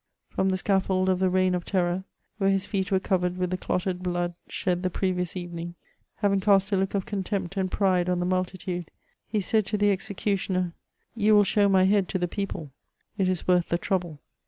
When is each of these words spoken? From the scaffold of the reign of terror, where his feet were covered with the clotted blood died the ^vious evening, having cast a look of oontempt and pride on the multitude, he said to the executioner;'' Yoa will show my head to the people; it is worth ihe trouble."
From 0.29 0.49
the 0.49 0.57
scaffold 0.57 1.09
of 1.09 1.19
the 1.19 1.29
reign 1.29 1.53
of 1.53 1.63
terror, 1.63 2.05
where 2.39 2.49
his 2.49 2.65
feet 2.65 2.91
were 2.91 2.99
covered 2.99 3.37
with 3.37 3.51
the 3.51 3.57
clotted 3.59 4.01
blood 4.01 4.33
died 4.65 4.81
the 4.81 4.89
^vious 4.89 5.35
evening, 5.35 5.75
having 6.15 6.39
cast 6.39 6.71
a 6.71 6.75
look 6.75 6.95
of 6.95 7.05
oontempt 7.05 7.55
and 7.55 7.69
pride 7.71 8.09
on 8.09 8.19
the 8.19 8.25
multitude, 8.25 8.89
he 9.27 9.39
said 9.41 9.63
to 9.67 9.77
the 9.77 9.91
executioner;'' 9.91 10.73
Yoa 11.15 11.33
will 11.33 11.43
show 11.43 11.69
my 11.69 11.83
head 11.83 12.09
to 12.09 12.17
the 12.17 12.27
people; 12.27 12.71
it 13.19 13.29
is 13.29 13.47
worth 13.47 13.71
ihe 13.71 13.77
trouble." 13.79 14.19